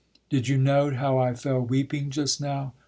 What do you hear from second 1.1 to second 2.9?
I Fell weeping just now?